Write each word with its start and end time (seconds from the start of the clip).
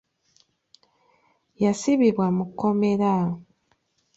Yasibibwa 1.63 2.25
mu 2.37 2.45
kkomera. 2.49 3.13